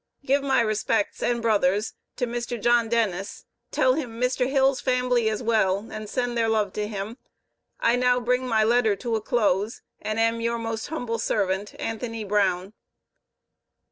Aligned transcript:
Give 0.25 0.41
my 0.41 0.61
respects 0.61 1.21
and 1.21 1.43
brothers 1.43 1.93
to 2.15 2.25
Mr. 2.25 2.59
John 2.59 2.89
Dennes, 2.89 3.45
tel 3.69 3.93
him 3.93 4.19
Mr. 4.19 4.49
Hills 4.49 4.81
famly 4.81 5.29
is 5.31 5.43
wel 5.43 5.91
and 5.91 6.09
send 6.09 6.35
there 6.35 6.49
love 6.49 6.73
to 6.73 6.87
them, 6.87 7.19
I 7.79 7.97
now 7.97 8.19
bring 8.19 8.47
my 8.47 8.63
letter 8.63 8.95
to 8.95 9.15
a 9.15 9.21
close, 9.21 9.83
And 10.01 10.19
am 10.19 10.41
youre 10.41 10.57
most 10.57 10.87
humble 10.87 11.19
Servant, 11.19 11.75
ANTHONY 11.79 12.23
BROWN. 12.23 12.73